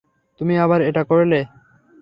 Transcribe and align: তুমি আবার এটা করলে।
তুমি 0.41 0.53
আবার 0.57 0.79
এটা 0.81 1.03
করলে। 1.03 1.39